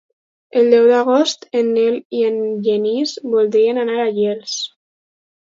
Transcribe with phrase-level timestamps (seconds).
[0.61, 4.57] El deu d'agost en Nel i en Genís voldrien anar a Llers.